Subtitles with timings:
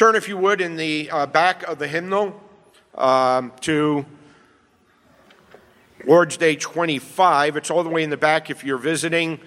[0.00, 2.34] Turn, if you would, in the uh, back of the hymnal
[2.94, 4.06] um, to
[6.06, 7.58] Lord's Day 25.
[7.58, 9.38] It's all the way in the back if you're visiting.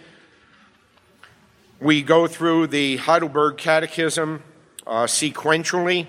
[1.79, 4.43] We go through the Heidelberg Catechism
[4.85, 6.05] uh, sequentially.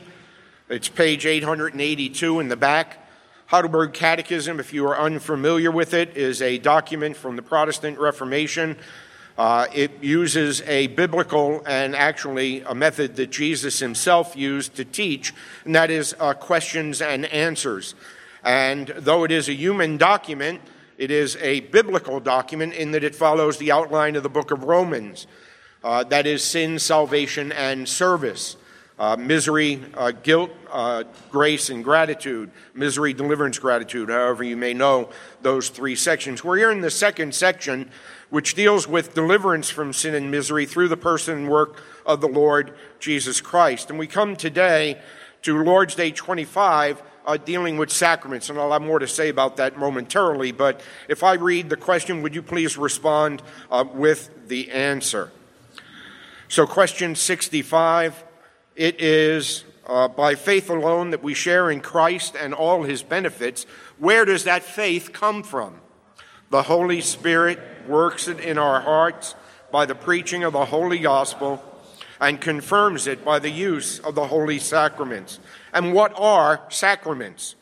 [0.68, 2.98] It's page 882 in the back.
[3.46, 8.76] Heidelberg Catechism, if you are unfamiliar with it, is a document from the Protestant Reformation.
[9.36, 15.34] Uh, it uses a biblical and actually a method that Jesus himself used to teach,
[15.64, 17.96] and that is uh, questions and answers.
[18.44, 20.60] And though it is a human document,
[20.98, 24.64] it is a biblical document in that it follows the outline of the book of
[24.64, 25.26] Romans.
[25.82, 28.56] Uh, that is sin, salvation, and service.
[28.96, 32.48] Uh, misery, uh, guilt, uh, grace, and gratitude.
[32.74, 35.10] Misery, deliverance, gratitude, however you may know
[35.42, 36.44] those three sections.
[36.44, 37.90] We're here in the second section,
[38.30, 42.28] which deals with deliverance from sin and misery through the person and work of the
[42.28, 43.90] Lord Jesus Christ.
[43.90, 45.00] And we come today
[45.42, 49.56] to Lord's Day 25 uh, dealing with sacraments, and I'll have more to say about
[49.56, 50.52] that momentarily.
[50.52, 55.32] But if I read the question, would you please respond uh, with the answer?
[56.48, 58.23] So, question 65
[58.76, 63.64] it is uh, by faith alone that we share in Christ and all his benefits.
[63.98, 65.80] Where does that faith come from?
[66.50, 67.58] The Holy Spirit
[67.88, 69.34] works it in our hearts
[69.70, 71.62] by the preaching of the Holy Gospel
[72.20, 75.40] and confirms it by the use of the holy sacraments.
[75.72, 77.56] And what are sacraments?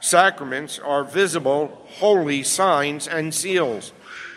[0.00, 3.92] Sacraments are visible, holy signs and seals.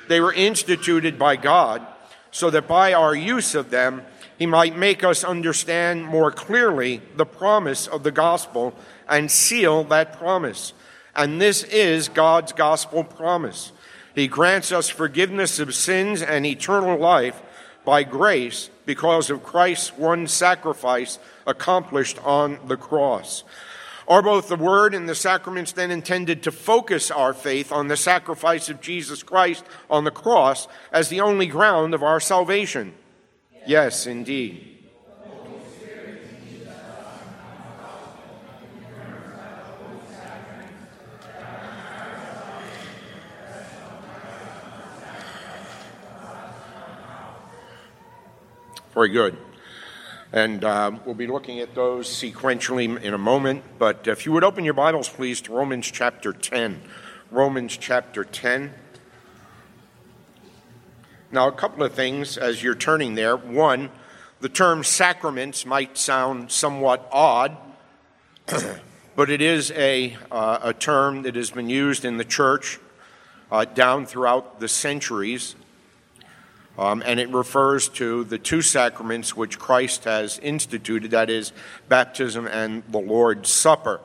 [0.08, 1.86] They were instituted by God
[2.32, 4.04] so that by our use of them,
[4.40, 8.74] He might make us understand more clearly the promise of the gospel
[9.08, 10.72] and seal that promise.
[11.14, 13.74] And this is God's gospel promise.
[14.16, 17.42] He grants us forgiveness of sins and eternal life
[17.84, 23.44] by grace because of Christ's one sacrifice accomplished on the cross.
[24.08, 27.98] Are both the Word and the sacraments then intended to focus our faith on the
[27.98, 32.94] sacrifice of Jesus Christ on the cross as the only ground of our salvation?
[33.66, 34.70] Yes, indeed.
[48.94, 49.38] Very good.
[50.34, 53.64] And uh, we'll be looking at those sequentially in a moment.
[53.78, 56.82] But if you would open your Bibles, please, to Romans chapter 10.
[57.32, 58.74] Romans chapter 10.
[61.32, 63.38] Now, a couple of things as you're turning there.
[63.38, 63.92] One,
[64.42, 67.56] the term sacraments might sound somewhat odd,
[69.16, 72.80] but it is a, uh, a term that has been used in the church
[73.52, 75.56] uh, down throughout the centuries.
[76.80, 81.52] Um, and it refers to the two sacraments which Christ has instituted that is,
[81.88, 84.02] baptism and the Lord's Supper.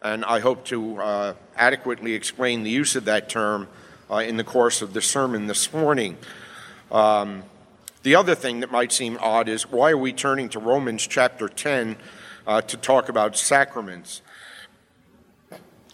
[0.00, 3.66] And I hope to uh, adequately explain the use of that term
[4.08, 6.16] uh, in the course of the sermon this morning.
[6.90, 7.44] Um,
[8.02, 11.48] the other thing that might seem odd is why are we turning to Romans chapter
[11.48, 11.96] 10
[12.46, 14.22] uh, to talk about sacraments?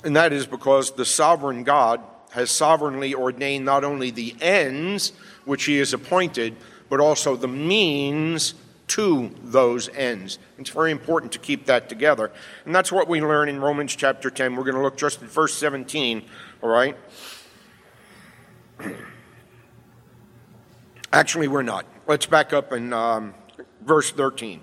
[0.04, 2.00] And that is because the sovereign God
[2.32, 5.12] has sovereignly ordained not only the ends
[5.44, 6.56] which he has appointed,
[6.88, 8.54] but also the means
[8.86, 10.38] to those ends.
[10.58, 12.30] It's very important to keep that together.
[12.66, 14.56] And that's what we learn in Romans chapter 10.
[14.56, 16.22] We're going to look just at verse 17,
[16.62, 16.96] all right?
[21.14, 21.86] Actually, we're not.
[22.08, 23.34] Let's back up in um,
[23.86, 24.60] verse 13.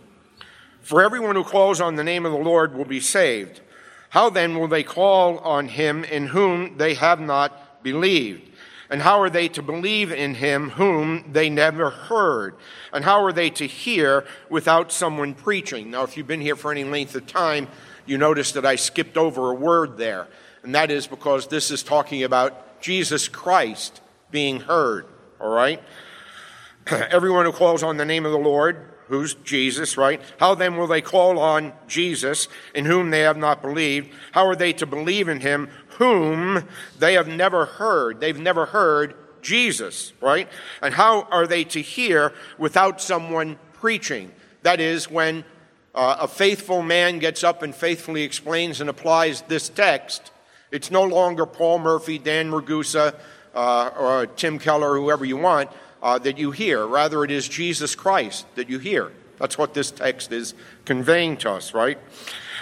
[0.81, 3.61] For everyone who calls on the name of the Lord will be saved.
[4.09, 8.51] How then will they call on him in whom they have not believed?
[8.89, 12.57] And how are they to believe in him whom they never heard?
[12.91, 15.89] And how are they to hear without someone preaching?
[15.89, 17.69] Now, if you've been here for any length of time,
[18.05, 20.27] you notice that I skipped over a word there.
[20.63, 24.01] And that is because this is talking about Jesus Christ
[24.31, 25.05] being heard.
[25.39, 25.81] All right?
[27.09, 28.77] Everyone who calls on the name of the Lord,
[29.07, 30.21] who's Jesus, right?
[30.39, 34.09] How then will they call on Jesus in whom they have not believed?
[34.31, 35.69] How are they to believe in him
[36.01, 36.67] whom
[36.97, 38.19] they have never heard.
[38.19, 39.13] They've never heard
[39.43, 40.49] Jesus, right?
[40.81, 44.31] And how are they to hear without someone preaching?
[44.63, 45.43] That is, when
[45.93, 50.31] uh, a faithful man gets up and faithfully explains and applies this text,
[50.71, 53.13] it's no longer Paul Murphy, Dan Ragusa,
[53.53, 55.69] uh, or Tim Keller, whoever you want,
[56.01, 56.85] uh, that you hear.
[56.85, 59.11] Rather, it is Jesus Christ that you hear.
[59.39, 60.53] That's what this text is
[60.85, 61.97] conveying to us, right?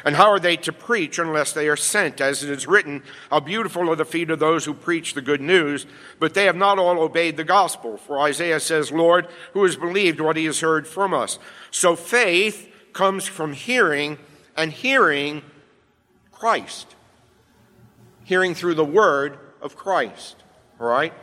[0.06, 2.22] And how are they to preach unless they are sent?
[2.22, 5.42] As it is written, How beautiful are the feet of those who preach the good
[5.42, 5.86] news,
[6.20, 7.98] but they have not all obeyed the gospel.
[7.98, 11.38] For Isaiah says, Lord, who has believed what he has heard from us?
[11.70, 14.18] So faith comes from hearing,
[14.56, 15.42] and hearing
[16.32, 16.96] Christ.
[18.24, 20.44] Hearing through the word of Christ.
[20.80, 21.14] All right?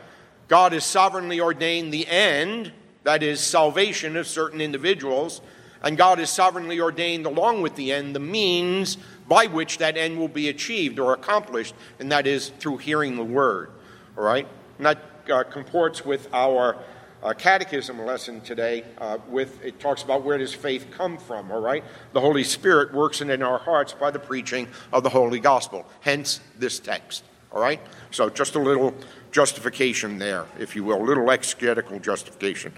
[0.47, 2.71] God has sovereignly ordained the end,
[3.03, 5.41] that is, salvation of certain individuals,
[5.83, 8.97] and God has sovereignly ordained, along with the end, the means
[9.27, 13.23] by which that end will be achieved or accomplished, and that is through hearing the
[13.23, 13.71] word.
[14.17, 14.47] All right?
[14.77, 14.99] And that
[15.29, 16.77] uh, comports with our
[17.23, 18.83] uh, catechism lesson today.
[18.97, 21.51] Uh, with it talks about where does faith come from.
[21.51, 21.83] All right,
[22.13, 25.85] the Holy Spirit works in our hearts by the preaching of the Holy Gospel.
[26.01, 27.23] Hence this text.
[27.51, 27.79] All right,
[28.11, 28.93] so just a little
[29.31, 32.73] justification there, if you will, a little exegetical justification.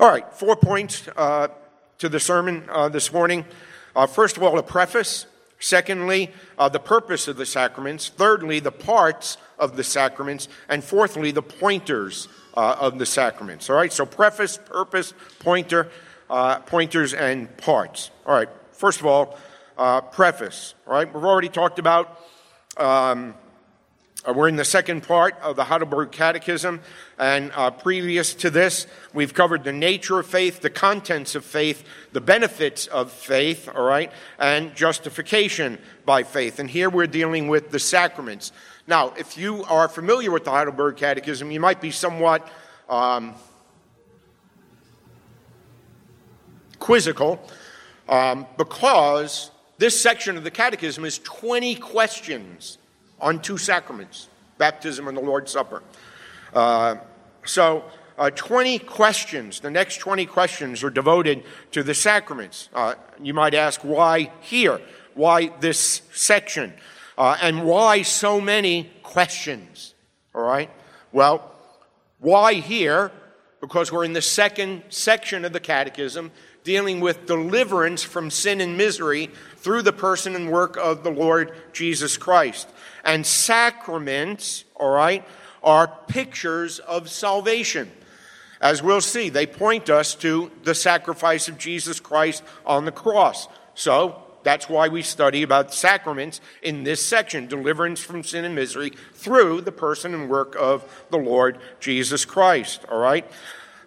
[0.00, 1.48] All right, four points uh,
[1.98, 3.44] to the sermon uh, this morning.
[3.94, 5.26] Uh, first of all, a preface.
[5.60, 8.08] Secondly, uh, the purpose of the sacraments.
[8.08, 10.48] Thirdly, the parts of the sacraments.
[10.68, 13.70] And fourthly, the pointers uh, of the sacraments.
[13.70, 15.90] All right, so preface, purpose, pointer,
[16.28, 18.10] uh, pointers, and parts.
[18.26, 19.38] All right, first of all,
[20.10, 20.74] preface.
[20.86, 22.20] All right, we've already talked about.
[22.76, 23.34] Um,
[24.32, 26.80] we're in the second part of the Heidelberg Catechism,
[27.18, 31.84] and uh, previous to this, we've covered the nature of faith, the contents of faith,
[32.12, 36.58] the benefits of faith, all right, and justification by faith.
[36.58, 38.50] And here we're dealing with the sacraments.
[38.86, 42.48] Now, if you are familiar with the Heidelberg Catechism, you might be somewhat
[42.88, 43.34] um,
[46.78, 47.46] quizzical
[48.08, 52.78] um, because this section of the Catechism is 20 questions
[53.24, 54.28] on two sacraments
[54.58, 55.82] baptism and the Lord's Supper.
[56.52, 56.96] Uh,
[57.44, 57.84] so,
[58.16, 61.42] uh, 20 questions, the next 20 questions are devoted
[61.72, 62.68] to the sacraments.
[62.72, 64.80] Uh, you might ask, why here?
[65.14, 66.72] Why this section?
[67.18, 69.94] Uh, and why so many questions?
[70.32, 70.70] All right?
[71.10, 71.52] Well,
[72.20, 73.10] why here?
[73.60, 76.30] Because we're in the second section of the Catechism
[76.64, 81.52] dealing with deliverance from sin and misery through the person and work of the Lord
[81.72, 82.68] Jesus Christ.
[83.04, 85.24] And sacraments, all right,
[85.62, 87.92] are pictures of salvation.
[88.60, 93.46] As we'll see, they point us to the sacrifice of Jesus Christ on the cross.
[93.74, 98.92] So, that's why we study about sacraments in this section deliverance from sin and misery
[99.14, 102.84] through the person and work of the Lord Jesus Christ.
[102.90, 103.26] All right?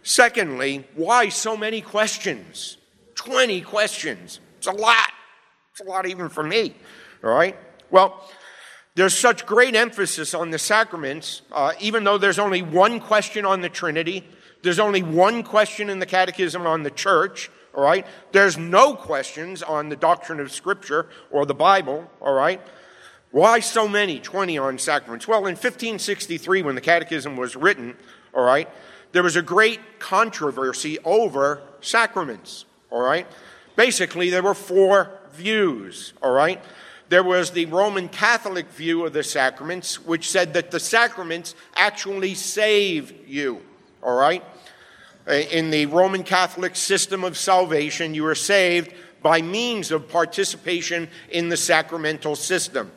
[0.08, 2.78] Secondly, why so many questions?
[3.16, 4.40] 20 questions.
[4.58, 5.10] It's a lot.
[5.72, 6.74] It's a lot even for me.
[7.22, 7.58] All right?
[7.92, 8.26] Well,
[8.96, 13.60] there's such great emphasis on the sacraments, uh, even though there's only one question on
[13.60, 14.24] the Trinity,
[14.64, 18.08] there's only one question in the Catechism on the church, all right?
[18.32, 22.62] There's no questions on the doctrine of Scripture or the Bible, all right?
[23.32, 24.22] Why so many?
[24.22, 25.28] 20 on sacraments.
[25.28, 27.98] Well, in 1563, when the Catechism was written,
[28.34, 28.70] all right,
[29.12, 33.28] there was a great controversy over sacraments, all right?
[33.76, 36.62] Basically, there were four views, all right?
[37.10, 42.36] There was the Roman Catholic view of the sacraments, which said that the sacraments actually
[42.36, 43.62] save you,
[44.04, 44.44] all right?
[45.28, 51.50] In the Roman Catholic system of salvation, you are saved by means of participation in
[51.50, 52.92] the sacramental system.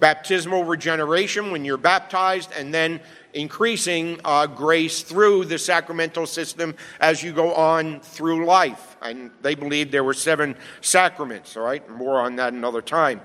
[0.00, 3.00] Baptismal regeneration when you're baptized, and then
[3.36, 8.96] increasing uh, grace through the sacramental system as you go on through life.
[9.02, 11.88] And they believed there were seven sacraments, all right?
[11.88, 13.20] More on that another time.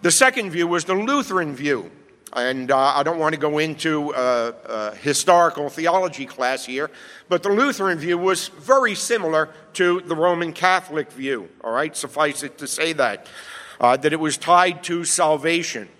[0.00, 1.90] The second view was the Lutheran view.
[2.34, 6.90] And uh, I don't want to go into a, a, historical theology class here,
[7.28, 11.94] but the Lutheran view was very similar to the Roman Catholic view, all right?
[11.94, 13.26] Suffice it to say that,
[13.78, 15.90] uh, that it was tied to salvation.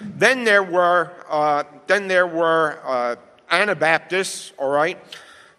[0.00, 3.16] Then there were, uh, then there were uh,
[3.50, 4.98] Anabaptists, all right,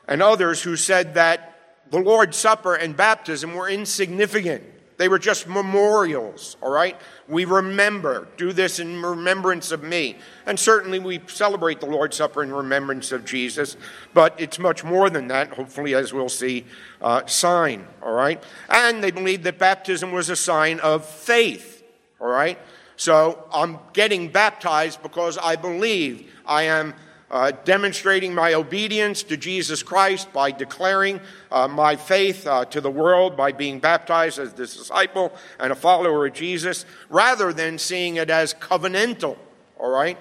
[0.08, 1.50] and others who said that
[1.89, 4.63] the Lord's Supper and baptism were insignificant.
[4.98, 6.98] They were just memorials, all right?
[7.29, 10.17] We remember, do this in remembrance of me.
[10.46, 13.77] And certainly we celebrate the Lord's Supper in remembrance of Jesus,
[14.13, 16.65] but it's much more than that, hopefully, as we'll see,
[17.01, 18.43] uh, sign, all right?
[18.67, 21.81] And they believed that baptism was a sign of faith,
[22.19, 22.60] all right?
[23.00, 26.94] So I'm getting baptized because I believe I am
[27.32, 32.91] uh, demonstrating my obedience to Jesus Christ by declaring uh, my faith uh, to the
[32.91, 38.18] world by being baptized as a disciple and a follower of Jesus, rather than seeing
[38.18, 39.38] it as covenantal,
[39.77, 40.18] all right?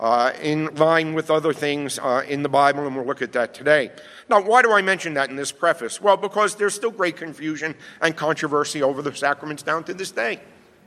[0.00, 3.54] Uh, in line with other things uh, in the Bible, and we'll look at that
[3.54, 3.92] today.
[4.28, 6.02] Now, why do I mention that in this preface?
[6.02, 10.40] Well, because there's still great confusion and controversy over the sacraments down to this day,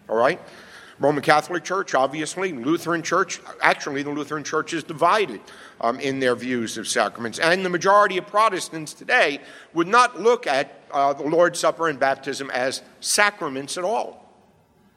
[0.09, 0.41] all right?
[1.01, 3.41] Roman Catholic Church, obviously, Lutheran Church.
[3.59, 5.41] Actually, the Lutheran Church is divided
[5.81, 7.39] um, in their views of sacraments.
[7.39, 9.41] And the majority of Protestants today
[9.73, 14.31] would not look at uh, the Lord's Supper and baptism as sacraments at all.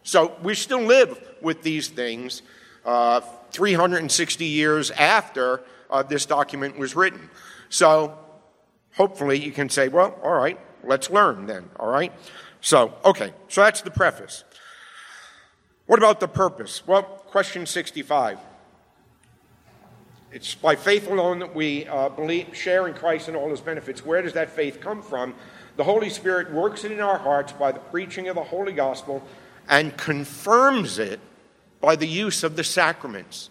[0.03, 2.43] So we still live with these things
[2.85, 3.21] uh,
[3.53, 7.31] 360 years after uh, this document was written.
[7.71, 8.19] So
[8.93, 12.13] hopefully you can say, well, all right, let's learn then, all right?
[12.61, 14.45] So, okay, so that's the preface.
[15.87, 16.87] What about the purpose?
[16.87, 18.39] Well, question 65.
[20.33, 24.05] It's by faith alone that we uh, believe, share in Christ and all his benefits.
[24.05, 25.35] Where does that faith come from?
[25.77, 29.23] The Holy Spirit works it in our hearts by the preaching of the Holy Gospel
[29.69, 31.21] and confirms it
[31.81, 33.51] by the use of the sacraments.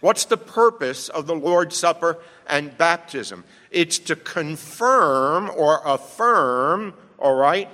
[0.00, 3.44] What's the purpose of the Lord's Supper and baptism?
[3.70, 7.68] It's to confirm or affirm, all right,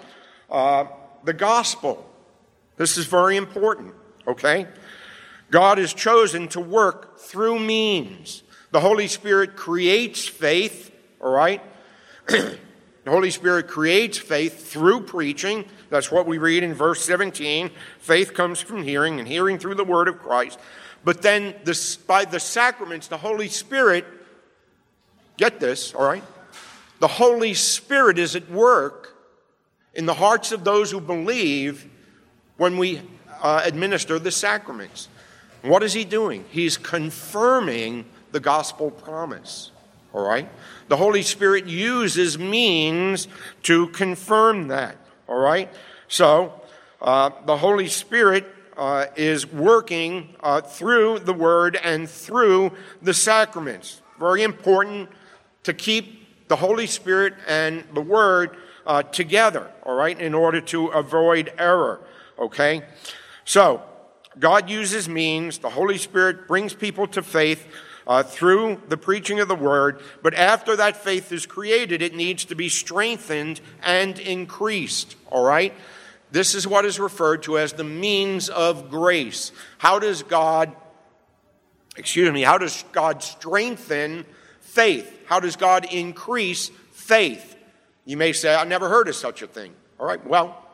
[0.51, 0.85] uh,
[1.25, 2.06] the gospel.
[2.77, 3.95] This is very important,
[4.27, 4.67] okay?
[5.51, 8.43] God is chosen to work through means.
[8.71, 11.63] The Holy Spirit creates faith, all right?
[12.27, 12.59] the
[13.07, 15.65] Holy Spirit creates faith through preaching.
[15.89, 17.71] That's what we read in verse 17.
[17.99, 20.59] Faith comes from hearing, and hearing through the word of Christ.
[21.05, 24.05] But then, this, by the sacraments, the Holy Spirit,
[25.37, 26.25] get this, all right?
[26.99, 29.15] The Holy Spirit is at work
[29.95, 31.89] in the hearts of those who believe
[32.57, 33.01] when we
[33.43, 35.09] uh, administer the sacraments.
[35.63, 36.45] What is he doing?
[36.51, 39.71] He's confirming the gospel promise.
[40.13, 40.49] All right?
[40.89, 43.29] The Holy Spirit uses means
[43.65, 44.97] to confirm that.
[45.29, 45.69] All right?
[46.09, 46.61] So,
[47.01, 48.47] uh, the Holy Spirit
[48.77, 52.73] uh, is working uh, through the Word and through
[53.03, 54.01] the sacraments.
[54.19, 55.09] Very important
[55.65, 60.87] to keep the Holy Spirit and the Word uh, together, all right, in order to
[60.89, 62.01] avoid error.
[62.39, 62.83] Okay?
[63.45, 63.83] So,
[64.39, 67.67] God uses means, the Holy Spirit brings people to faith
[68.07, 72.45] uh, through the preaching of the word, but after that faith is created, it needs
[72.47, 75.75] to be strengthened and increased, all right?
[76.31, 79.53] This is what is referred to as the means of grace.
[79.79, 80.75] How does God,
[81.97, 84.27] excuse me, how does God strengthen
[84.61, 85.13] faith?
[85.27, 87.57] How does God increase faith?
[88.05, 89.73] You may say, I've never heard of such a thing.
[89.99, 90.66] All right, well,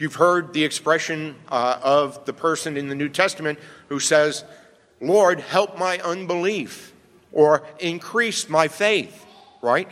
[0.00, 3.58] You've heard the expression uh, of the person in the New Testament
[3.90, 4.44] who says,
[4.98, 6.94] Lord, help my unbelief,
[7.32, 9.26] or increase my faith,
[9.60, 9.90] right?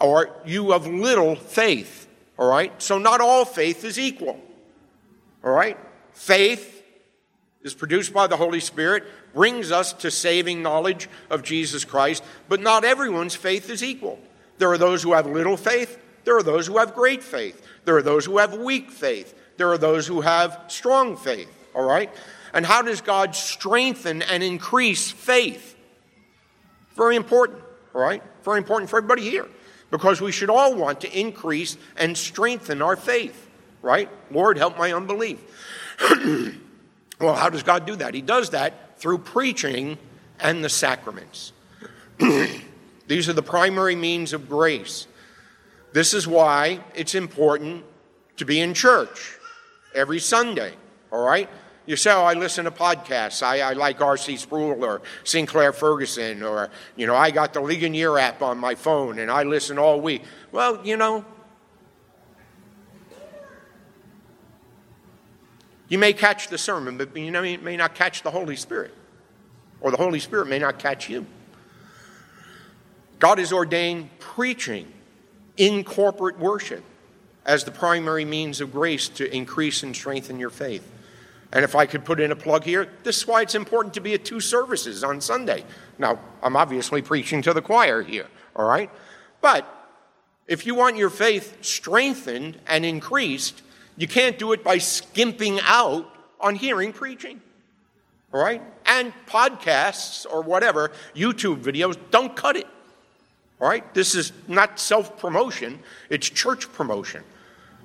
[0.00, 2.72] Or you of little faith, all right?
[2.82, 4.40] So not all faith is equal,
[5.44, 5.78] all right?
[6.14, 6.82] Faith
[7.62, 12.60] is produced by the Holy Spirit, brings us to saving knowledge of Jesus Christ, but
[12.60, 14.18] not everyone's faith is equal.
[14.58, 17.96] There are those who have little faith, there are those who have great faith, there
[17.96, 19.42] are those who have weak faith.
[19.56, 22.10] There are those who have strong faith, all right?
[22.52, 25.76] And how does God strengthen and increase faith?
[26.96, 27.60] Very important,
[27.94, 28.22] all right?
[28.44, 29.48] Very important for everybody here
[29.90, 33.48] because we should all want to increase and strengthen our faith,
[33.82, 34.08] right?
[34.30, 35.38] Lord, help my unbelief.
[37.20, 38.14] well, how does God do that?
[38.14, 39.98] He does that through preaching
[40.40, 41.52] and the sacraments.
[43.06, 45.06] These are the primary means of grace.
[45.92, 47.84] This is why it's important
[48.36, 49.38] to be in church
[49.94, 50.74] every Sunday,
[51.10, 51.48] all right?
[51.86, 53.42] You say, oh, I listen to podcasts.
[53.42, 54.36] I, I like R.C.
[54.38, 59.18] Sproul or Sinclair Ferguson, or, you know, I got the Ligonier app on my phone
[59.18, 60.22] and I listen all week.
[60.50, 61.24] Well, you know,
[65.88, 68.94] you may catch the sermon, but you know, you may not catch the Holy Spirit,
[69.80, 71.26] or the Holy Spirit may not catch you.
[73.18, 74.90] God has ordained preaching
[75.56, 76.82] in corporate worship
[77.44, 80.90] as the primary means of grace to increase and strengthen your faith.
[81.52, 84.00] And if I could put in a plug here, this is why it's important to
[84.00, 85.64] be at two services on Sunday.
[85.98, 88.90] Now, I'm obviously preaching to the choir here, all right?
[89.40, 89.66] But
[90.48, 93.62] if you want your faith strengthened and increased,
[93.96, 96.10] you can't do it by skimping out
[96.40, 97.40] on hearing preaching.
[98.32, 98.60] All right?
[98.84, 102.66] And podcasts or whatever, YouTube videos, don't cut it.
[103.60, 103.94] All right?
[103.94, 105.78] This is not self promotion,
[106.10, 107.22] it's church promotion.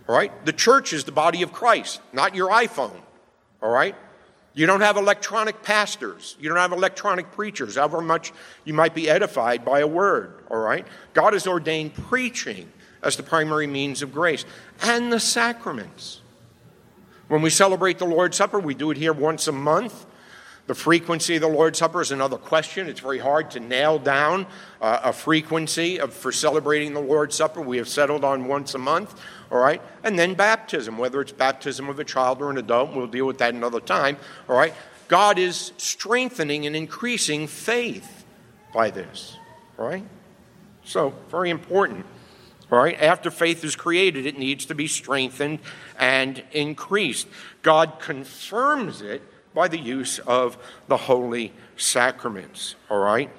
[0.10, 0.44] All right?
[0.44, 3.00] The church is the body of Christ, not your iPhone.
[3.62, 3.96] All right?
[4.56, 6.36] You don't have electronic pastors.
[6.40, 8.34] You don't have electronic preachers, however much
[8.66, 10.44] you might be edified by a word.
[10.50, 10.88] All right?
[11.14, 12.72] God has ordained preaching
[13.04, 14.46] as the primary means of grace
[14.82, 16.22] and the sacraments.
[17.28, 20.08] When we celebrate the Lord's Supper, we do it here once a month.
[20.70, 22.88] The frequency of the Lord's Supper is another question.
[22.88, 24.46] It's very hard to nail down
[24.80, 27.60] uh, a frequency of, for celebrating the Lord's Supper.
[27.60, 29.20] We have settled on once a month,
[29.52, 29.82] all right?
[30.04, 33.40] And then baptism, whether it's baptism of a child or an adult, we'll deal with
[33.40, 34.76] that another time, all right?
[35.08, 38.24] God is strengthening and increasing faith
[38.72, 39.38] by this,
[39.80, 40.06] all right?
[40.84, 42.06] So, very important.
[42.72, 45.62] All right, after faith is created, it needs to be strengthened
[45.98, 47.28] and increased.
[47.64, 49.24] God confirms it
[49.60, 52.76] by the use of the holy sacraments.
[52.90, 53.30] All right?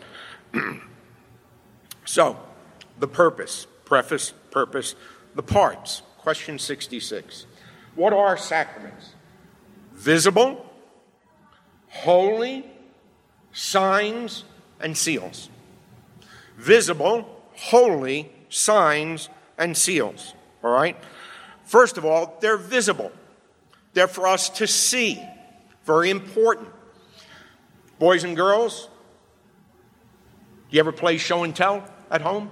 [2.04, 2.38] so,
[2.98, 4.94] the purpose, preface, purpose,
[5.34, 6.02] the parts.
[6.18, 7.46] Question 66.
[7.94, 9.14] What are sacraments?
[9.94, 10.70] Visible,
[11.88, 12.66] holy,
[13.52, 14.44] signs,
[14.78, 15.48] and seals.
[16.58, 20.34] Visible, holy, signs, and seals.
[20.62, 20.98] All right?
[21.64, 23.10] First of all, they're visible.
[23.94, 25.26] They're for us to see.
[25.84, 26.68] Very important.
[27.98, 28.88] Boys and girls,
[30.70, 32.50] do you ever play show and tell at home?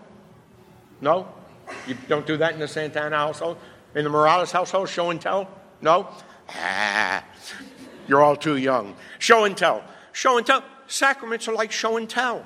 [1.00, 1.28] No?
[1.87, 3.58] You don't do that in the Santana household?
[3.94, 5.49] In the Morales household, show and tell?
[5.80, 6.08] No?
[6.50, 7.25] Ah,
[8.08, 8.97] you're all too young.
[9.18, 9.85] Show and tell.
[10.12, 10.64] Show and tell.
[10.87, 12.44] Sacraments are like show and tell.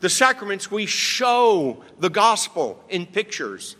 [0.00, 3.76] The sacraments, we show the gospel in pictures,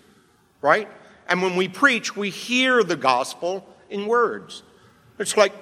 [0.62, 0.88] right?
[1.28, 4.62] And when we preach, we hear the gospel in words.
[5.18, 5.52] It's like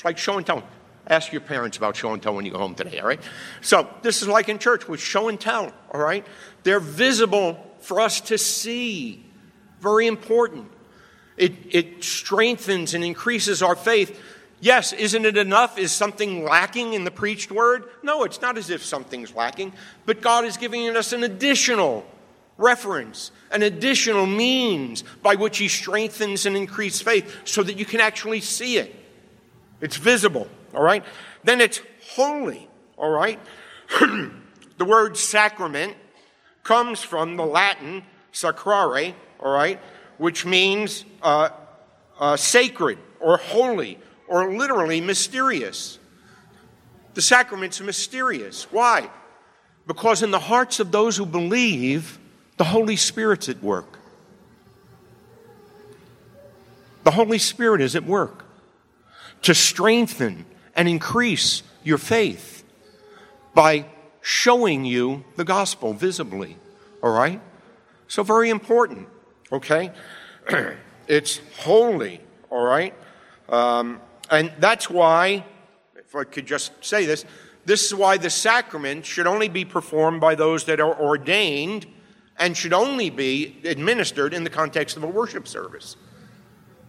[0.00, 0.62] it's like show and tell.
[1.06, 3.20] Ask your parents about show and tell when you go home today, all right?
[3.60, 6.26] So this is like in church with show and tell, all right?
[6.62, 9.22] They're visible for us to see.
[9.80, 10.70] Very important.
[11.36, 14.18] It, it strengthens and increases our faith.
[14.58, 15.76] Yes, isn't it enough?
[15.76, 17.84] Is something lacking in the preached word?
[18.02, 19.74] No, it's not as if something's lacking,
[20.06, 22.06] but God is giving us an additional
[22.56, 28.00] reference, an additional means by which He strengthens and increases faith so that you can
[28.00, 28.96] actually see it.
[29.80, 31.04] It's visible, all right?
[31.44, 33.38] Then it's holy, all right?
[34.00, 35.96] the word sacrament
[36.62, 39.80] comes from the Latin sacrare, all right,
[40.18, 41.48] which means uh,
[42.18, 45.98] uh, sacred or holy or literally mysterious.
[47.14, 48.70] The sacraments are mysterious.
[48.70, 49.10] Why?
[49.86, 52.18] Because in the hearts of those who believe,
[52.58, 53.98] the Holy Spirit's at work.
[57.02, 58.44] The Holy Spirit is at work
[59.42, 60.44] to strengthen
[60.74, 62.64] and increase your faith
[63.54, 63.86] by
[64.20, 66.56] showing you the gospel visibly.
[67.02, 67.40] All right?
[68.08, 69.08] So, very important,
[69.52, 69.92] okay?
[71.08, 72.94] it's holy, all right?
[73.48, 74.00] Um,
[74.30, 75.44] and that's why,
[75.96, 77.24] if I could just say this,
[77.64, 81.86] this is why the sacrament should only be performed by those that are ordained
[82.36, 85.96] and should only be administered in the context of a worship service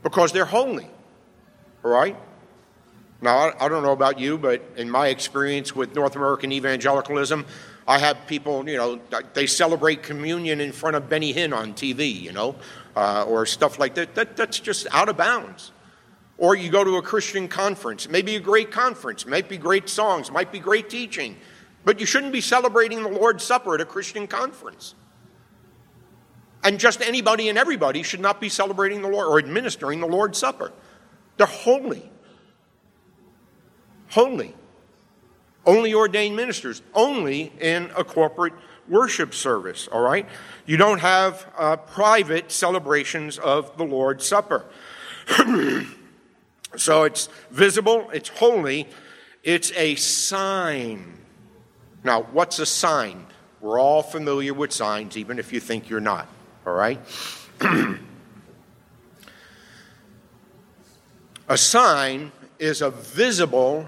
[0.02, 0.90] because they're holy.
[1.84, 2.18] All right?
[3.22, 7.46] Now, I don't know about you, but in my experience with North American evangelicalism,
[7.88, 9.00] I have people, you know,
[9.34, 12.56] they celebrate communion in front of Benny Hinn on TV, you know,
[12.96, 14.16] uh, or stuff like that.
[14.16, 14.36] that.
[14.36, 15.72] That's just out of bounds.
[16.40, 18.08] Or you go to a Christian conference.
[18.08, 21.38] It may be a great conference, might be great songs, might be great teaching,
[21.86, 24.96] but you shouldn't be celebrating the Lord's Supper at a Christian conference.
[26.64, 30.40] And just anybody and everybody should not be celebrating the Lord or administering the Lord's
[30.40, 30.72] Supper.
[31.38, 32.12] They're holy
[34.12, 34.54] holy.
[35.65, 38.54] Only ordained ministers, only in a corporate
[38.88, 40.28] worship service, all right?
[40.65, 44.65] You don't have uh, private celebrations of the Lord's Supper.
[46.76, 48.88] so it's visible, it's holy,
[49.43, 51.19] it's a sign.
[52.04, 53.28] Now, what's a sign?
[53.62, 56.28] We're all familiar with signs, even if you think you're not,
[56.65, 57.00] all right?
[61.47, 63.88] a sign is a visible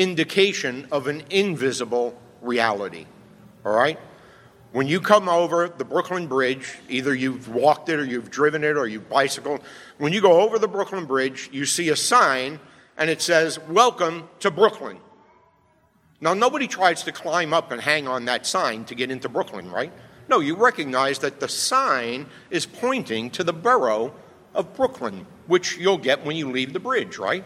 [0.00, 3.04] indication of an invisible reality.
[3.66, 3.98] All right?
[4.72, 8.76] When you come over the Brooklyn Bridge, either you've walked it or you've driven it
[8.78, 9.60] or you've bicycled,
[9.98, 12.60] when you go over the Brooklyn Bridge, you see a sign
[12.96, 14.98] and it says, Welcome to Brooklyn.
[16.22, 19.70] Now, nobody tries to climb up and hang on that sign to get into Brooklyn,
[19.70, 19.92] right?
[20.28, 24.14] No, you recognize that the sign is pointing to the borough
[24.54, 27.44] of Brooklyn, which you'll get when you leave the bridge, right?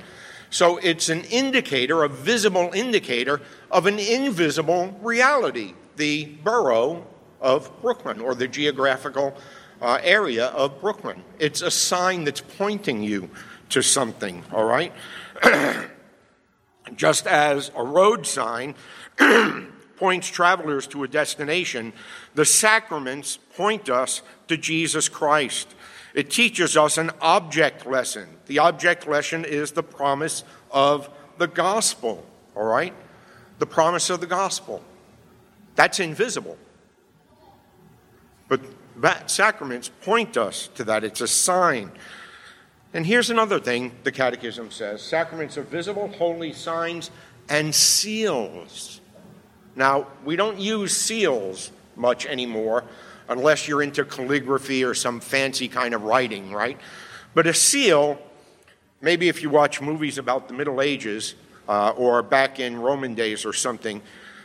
[0.55, 3.41] So it's an indicator, a visible indicator
[3.73, 7.09] of an invisible reality, the borough
[7.41, 9.37] of Brooklyn or the geographical
[9.83, 11.25] uh, area of Brooklyn.
[11.41, 13.31] It's a sign that's pointing you
[13.71, 14.93] to something, all right?
[16.95, 18.77] Just as a road sign
[19.97, 21.93] points travelers to a destination,
[22.37, 25.75] the sacraments point us to Jesus Christ.
[26.15, 28.29] It teaches us an object lesson.
[28.47, 32.25] The object lesson is the promise of the gospel.
[32.55, 32.95] all right?
[33.59, 34.83] The promise of the gospel.
[35.75, 36.57] That's invisible.
[38.49, 38.61] But
[38.97, 41.03] that sacraments point us to that.
[41.03, 41.91] It's a sign.
[42.93, 47.11] And here's another thing the Catechism says sacraments are visible, holy signs,
[47.49, 49.01] and seals.
[49.75, 52.85] Now, we don't use seals much anymore
[53.29, 56.79] unless you're into calligraphy or some fancy kind of writing, right?
[57.35, 58.21] But a seal,
[59.01, 61.35] maybe if you watch movies about the Middle Ages
[61.69, 64.03] uh, or back in Roman days or something,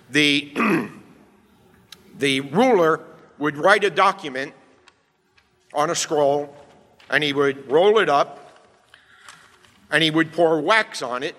[0.10, 0.54] the,
[2.18, 3.02] the ruler
[3.38, 4.54] would write a document
[5.74, 6.56] on a scroll
[7.10, 8.64] and he would roll it up
[9.92, 11.36] and he would pour wax on it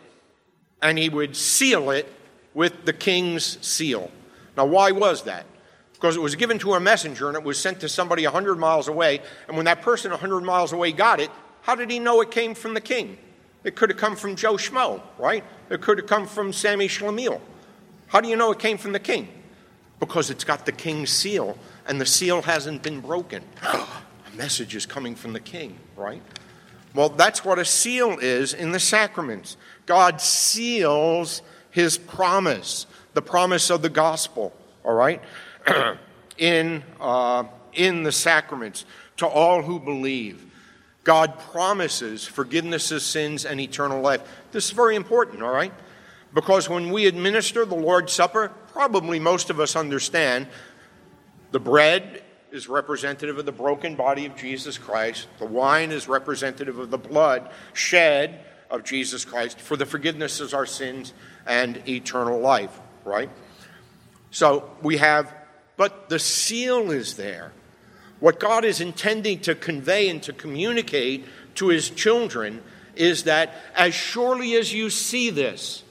[0.82, 2.12] and he would seal it
[2.54, 4.10] with the king's seal.
[4.56, 5.46] Now, why was that?
[6.00, 8.88] Because it was given to a messenger and it was sent to somebody 100 miles
[8.88, 9.20] away.
[9.48, 12.54] And when that person 100 miles away got it, how did he know it came
[12.54, 13.18] from the king?
[13.64, 15.44] It could have come from Joe Schmo, right?
[15.68, 17.40] It could have come from Sammy Schlemiel.
[18.06, 19.28] How do you know it came from the king?
[19.98, 23.44] Because it's got the king's seal, and the seal hasn't been broken.
[23.62, 23.86] a
[24.34, 26.22] message is coming from the king, right?
[26.94, 29.58] Well, that's what a seal is in the sacraments.
[29.84, 35.20] God seals his promise, the promise of the gospel, all right,
[36.38, 38.84] in, uh, in the sacraments
[39.18, 40.46] to all who believe.
[41.04, 44.20] God promises forgiveness of sins and eternal life.
[44.52, 45.72] This is very important, all right?
[46.34, 50.46] Because when we administer the Lord's Supper, probably most of us understand
[51.50, 56.78] the bread is representative of the broken body of Jesus Christ, the wine is representative
[56.78, 61.12] of the blood shed of Jesus Christ for the forgiveness of our sins
[61.46, 63.30] and eternal life, right?
[64.30, 65.32] So we have,
[65.80, 67.52] but the seal is there.
[68.18, 72.62] What God is intending to convey and to communicate to his children
[72.96, 75.82] is that as surely as you see this,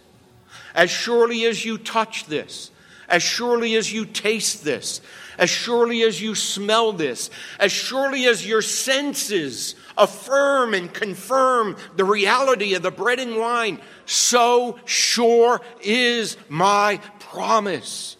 [0.76, 2.70] as surely as you touch this,
[3.08, 5.02] as surely as you taste this,
[5.40, 12.06] as surely as you smell this, as surely as your senses affirm and confirm the
[12.06, 18.18] reality of the bread and wine, so sure is my promise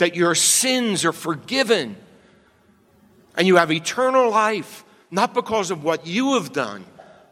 [0.00, 1.94] that your sins are forgiven
[3.36, 6.84] and you have eternal life, not because of what you have done,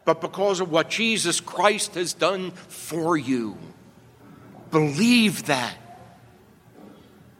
[0.05, 3.57] but because of what Jesus Christ has done for you.
[4.69, 5.75] Believe that.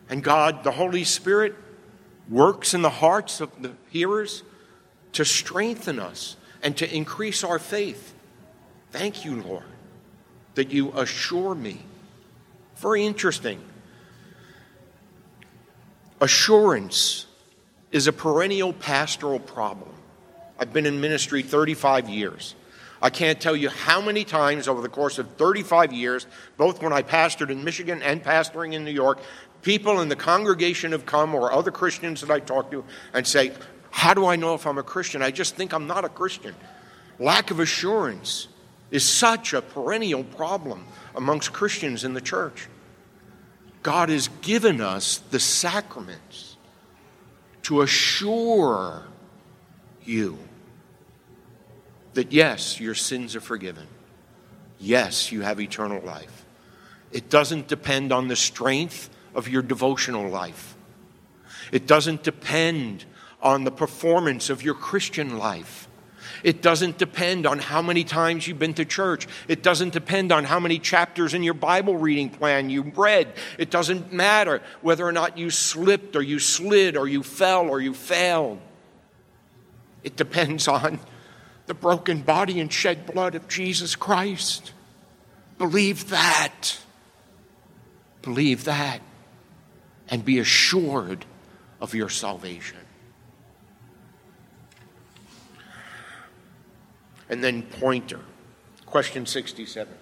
[0.09, 1.55] And God, the Holy Spirit,
[2.27, 4.41] works in the hearts of the hearers
[5.13, 8.15] to strengthen us and to increase our faith.
[8.91, 9.63] Thank you, Lord,
[10.55, 11.81] that you assure me.
[12.77, 13.61] Very interesting.
[16.21, 17.25] Assurance
[17.91, 19.89] is a perennial pastoral problem.
[20.59, 22.55] I've been in ministry 35 years.
[23.01, 26.27] I can't tell you how many times over the course of 35 years,
[26.57, 29.19] both when I pastored in Michigan and pastoring in New York,
[29.61, 33.53] people in the congregation have come or other Christians that I talk to and say,
[33.91, 35.21] How do I know if I'm a Christian?
[35.21, 36.53] I just think I'm not a Christian.
[37.17, 38.49] Lack of assurance
[38.91, 42.67] is such a perennial problem amongst Christians in the church.
[43.83, 46.57] God has given us the sacraments
[47.63, 49.03] to assure
[50.03, 50.37] you
[52.13, 53.87] that yes, your sins are forgiven.
[54.79, 56.45] Yes, you have eternal life.
[57.11, 60.75] It doesn't depend on the strength of your devotional life.
[61.71, 63.05] It doesn't depend
[63.41, 65.88] on the performance of your Christian life.
[66.43, 69.27] It doesn't depend on how many times you've been to church.
[69.47, 73.33] It doesn't depend on how many chapters in your Bible reading plan you read.
[73.57, 77.81] It doesn't matter whether or not you slipped or you slid or you fell or
[77.81, 78.59] you failed.
[80.03, 80.99] It depends on
[81.65, 84.73] the broken body and shed blood of Jesus Christ.
[85.57, 86.79] Believe that.
[88.21, 89.01] Believe that
[90.09, 91.25] and be assured
[91.79, 92.77] of your salvation.
[97.29, 98.19] And then pointer.
[98.85, 99.93] Question 67.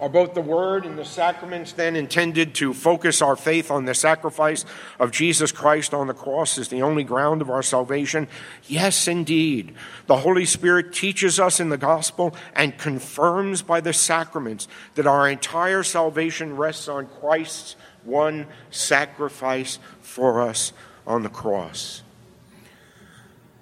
[0.00, 3.94] Are both the Word and the sacraments then intended to focus our faith on the
[3.94, 4.64] sacrifice
[4.98, 8.26] of Jesus Christ on the cross as the only ground of our salvation?
[8.66, 9.74] Yes, indeed.
[10.06, 15.28] The Holy Spirit teaches us in the gospel and confirms by the sacraments that our
[15.28, 20.72] entire salvation rests on Christ's one sacrifice for us
[21.06, 22.02] on the cross.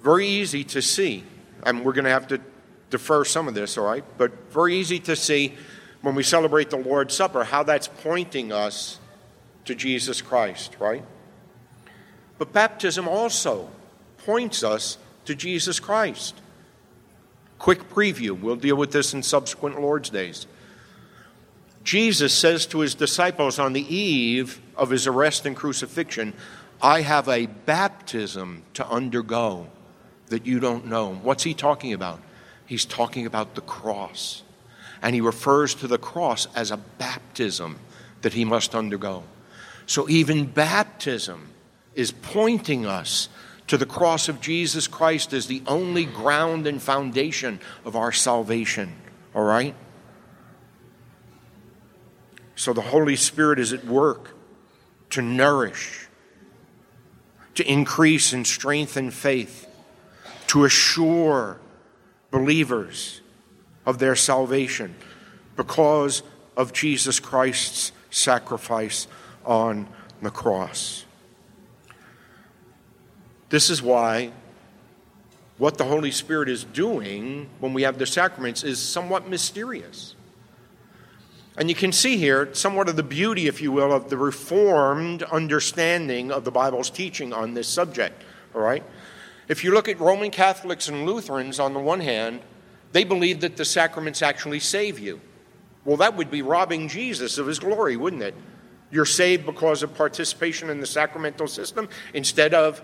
[0.03, 1.25] Very easy to see,
[1.63, 2.41] and we're going to have to
[2.91, 4.05] defer some of this, all right?
[4.19, 5.55] But very easy to see
[6.03, 8.99] when we celebrate the Lord's Supper how that's pointing us
[9.65, 11.05] to Jesus Christ, right?
[12.39, 13.69] But baptism also
[14.19, 16.35] points us to Jesus Christ.
[17.59, 20.47] Quick preview, we'll deal with this in subsequent Lord's days.
[21.85, 26.33] Jesus says to his disciples on the eve of his arrest and crucifixion,
[26.81, 29.69] I have a baptism to undergo
[30.33, 31.15] that you don't know.
[31.15, 32.21] What's he talking about?
[32.67, 34.43] He's talking about the cross.
[35.01, 37.79] And he refers to the cross as a baptism
[38.23, 39.25] that he must undergo.
[39.87, 41.49] So even baptism
[41.95, 43.29] is pointing us
[43.67, 48.95] to the cross of Jesus Christ as the only ground and foundation of our salvation.
[49.35, 49.75] All right?
[52.55, 54.37] So the Holy Spirit is at work
[55.11, 56.07] to nourish,
[57.55, 59.67] to increase and strengthen faith,
[60.53, 61.59] to assure
[62.31, 63.23] believers
[63.87, 64.95] of their salvation
[65.57, 66.23] because
[66.59, 69.07] of Jesus Christ's sacrifice
[69.47, 69.89] on
[70.21, 71.07] the cross.
[73.49, 74.33] This is why
[75.57, 80.15] what the Holy Spirit is doing when we have the sacraments is somewhat mysterious.
[81.57, 85.23] And you can see here somewhat of the beauty, if you will, of the reformed
[85.23, 88.23] understanding of the Bible's teaching on this subject.
[88.55, 88.83] All right?
[89.49, 92.41] If you look at Roman Catholics and Lutherans, on the one hand,
[92.93, 95.21] they believe that the sacraments actually save you.
[95.85, 98.35] Well, that would be robbing Jesus of his glory, wouldn't it?
[98.91, 102.83] You're saved because of participation in the sacramental system instead of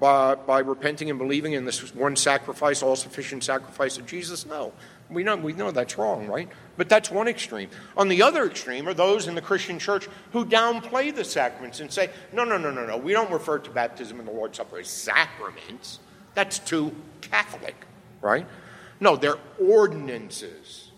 [0.00, 4.46] by, by repenting and believing in this one sacrifice, all sufficient sacrifice of Jesus?
[4.46, 4.72] No.
[5.08, 6.48] We know, we know that's wrong, right?
[6.76, 7.70] But that's one extreme.
[7.96, 11.92] On the other extreme are those in the Christian church who downplay the sacraments and
[11.92, 14.78] say, no, no, no, no, no, we don't refer to baptism and the Lord's Supper
[14.78, 16.00] as sacraments.
[16.34, 17.76] That's too Catholic,
[18.20, 18.46] right?
[18.98, 20.90] No, they're ordinances.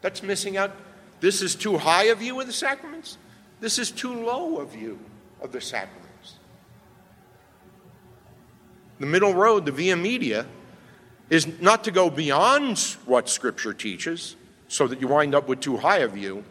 [0.00, 0.74] That's missing out.
[1.20, 3.18] This is too high a view of the sacraments.
[3.60, 4.98] This is too low a view
[5.42, 6.00] of the sacraments.
[9.00, 10.46] The middle road, the via media,
[11.30, 14.36] is not to go beyond what Scripture teaches
[14.68, 16.44] so that you wind up with too high a view,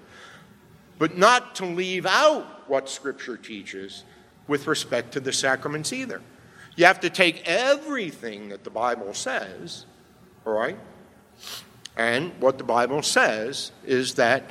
[0.98, 4.04] but not to leave out what Scripture teaches
[4.48, 6.22] with respect to the sacraments either.
[6.76, 9.86] You have to take everything that the Bible says,
[10.46, 10.78] all right?
[11.96, 14.50] And what the Bible says is that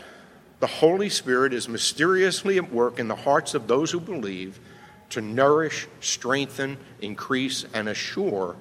[0.61, 4.61] the Holy Spirit is mysteriously at work in the hearts of those who believe
[5.11, 8.57] to nourish, strengthen, increase, and assure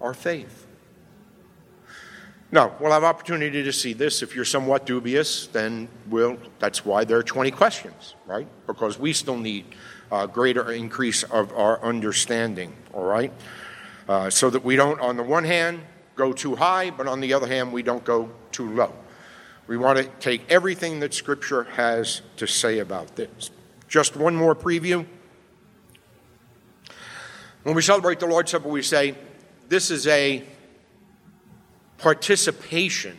[0.00, 0.66] our faith.
[2.52, 4.22] Now, we'll have opportunity to see this.
[4.22, 8.46] If you're somewhat dubious, then we'll, that's why there are 20 questions, right?
[8.66, 9.64] Because we still need
[10.12, 13.32] a greater increase of our understanding, all right?
[14.08, 15.80] Uh, so that we don't, on the one hand,
[16.14, 18.92] go too high, but on the other hand, we don't go too low.
[19.66, 23.50] We want to take everything that Scripture has to say about this.
[23.88, 25.04] Just one more preview.
[27.66, 29.16] When we celebrate the Lord's Supper, we say,
[29.68, 30.44] This is a
[31.98, 33.16] participation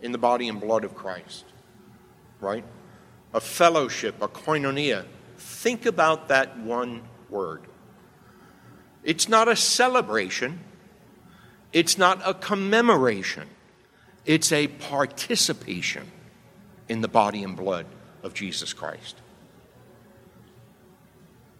[0.00, 1.44] in the body and blood of Christ,
[2.40, 2.64] right?
[3.34, 5.06] A fellowship, a koinonia.
[5.38, 7.62] Think about that one word.
[9.02, 10.60] It's not a celebration,
[11.72, 13.48] it's not a commemoration,
[14.24, 16.06] it's a participation
[16.88, 17.86] in the body and blood
[18.22, 19.16] of Jesus Christ.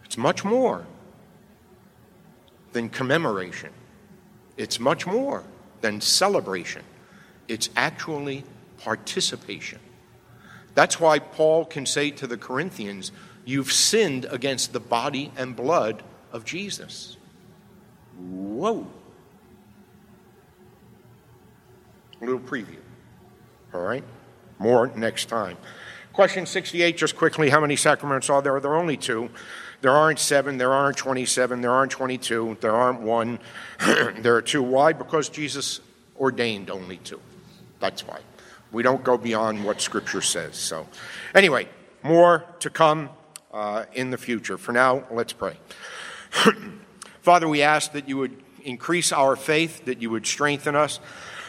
[0.05, 0.87] It's much more
[2.73, 3.71] than commemoration,
[4.57, 5.45] it's much more
[5.81, 6.83] than celebration,
[7.49, 8.45] it's actually
[8.79, 9.79] participation.
[10.75, 13.13] That's why Paul can say to the Corinthians,
[13.45, 17.17] You've sinned against the body and blood of Jesus.
[18.19, 18.87] Whoa.
[22.21, 22.77] A little preview.
[23.73, 24.05] All right?
[24.59, 25.57] More next time.
[26.13, 28.61] Question 68, just quickly how many sacraments are there?
[28.61, 29.31] There are only two.
[29.81, 33.39] There aren't seven, there aren't 27, there aren't 22, there aren't one,
[34.19, 34.63] there are two.
[34.63, 34.93] Why?
[34.93, 35.81] Because Jesus
[36.19, 37.21] ordained only two.
[37.79, 38.21] That's why.
[38.73, 40.57] We don't go beyond what Scripture says.
[40.57, 40.87] So,
[41.35, 41.69] anyway,
[42.03, 43.11] more to come
[43.53, 44.59] uh, in the future.
[44.59, 45.57] For now, let's pray.
[47.23, 51.01] Father, we ask that you would increase our faith, that you would strengthen us.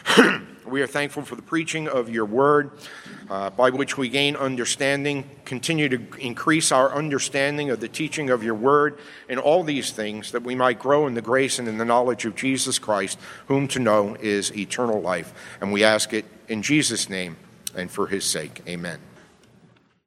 [0.64, 2.70] We are thankful for the preaching of your word,
[3.28, 5.28] uh, by which we gain understanding.
[5.44, 8.98] Continue to increase our understanding of the teaching of your word
[9.28, 12.24] and all these things, that we might grow in the grace and in the knowledge
[12.24, 15.32] of Jesus Christ, whom to know is eternal life.
[15.60, 17.36] And we ask it in Jesus' name
[17.74, 18.62] and for his sake.
[18.68, 19.11] Amen.